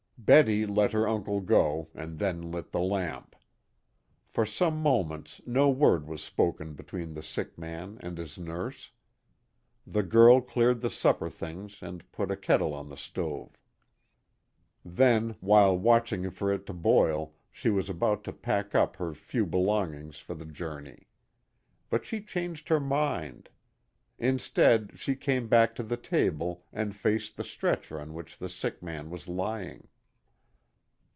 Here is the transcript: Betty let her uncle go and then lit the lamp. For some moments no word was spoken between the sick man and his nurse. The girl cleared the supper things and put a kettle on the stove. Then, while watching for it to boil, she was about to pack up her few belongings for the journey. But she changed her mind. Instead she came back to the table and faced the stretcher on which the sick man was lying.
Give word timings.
Betty 0.23 0.67
let 0.67 0.91
her 0.93 1.07
uncle 1.07 1.41
go 1.41 1.89
and 1.95 2.19
then 2.19 2.51
lit 2.51 2.71
the 2.71 2.79
lamp. 2.79 3.35
For 4.27 4.45
some 4.45 4.77
moments 4.79 5.41
no 5.47 5.69
word 5.71 6.07
was 6.07 6.23
spoken 6.23 6.73
between 6.75 7.15
the 7.15 7.23
sick 7.23 7.57
man 7.57 7.97
and 8.01 8.19
his 8.19 8.37
nurse. 8.37 8.91
The 9.85 10.03
girl 10.03 10.39
cleared 10.39 10.81
the 10.81 10.91
supper 10.91 11.27
things 11.27 11.81
and 11.81 12.09
put 12.11 12.29
a 12.29 12.37
kettle 12.37 12.71
on 12.71 12.87
the 12.89 12.95
stove. 12.97 13.57
Then, 14.85 15.37
while 15.39 15.75
watching 15.75 16.29
for 16.29 16.51
it 16.53 16.67
to 16.67 16.73
boil, 16.73 17.33
she 17.51 17.71
was 17.71 17.89
about 17.89 18.23
to 18.25 18.31
pack 18.31 18.75
up 18.75 18.97
her 18.97 19.15
few 19.15 19.47
belongings 19.47 20.19
for 20.19 20.35
the 20.35 20.45
journey. 20.45 21.07
But 21.89 22.05
she 22.05 22.21
changed 22.21 22.69
her 22.69 22.79
mind. 22.79 23.49
Instead 24.19 24.99
she 24.99 25.15
came 25.15 25.47
back 25.47 25.73
to 25.75 25.83
the 25.83 25.97
table 25.97 26.63
and 26.71 26.95
faced 26.95 27.37
the 27.37 27.43
stretcher 27.43 27.99
on 27.99 28.13
which 28.13 28.37
the 28.37 28.49
sick 28.49 28.83
man 28.83 29.09
was 29.09 29.27
lying. 29.27 29.87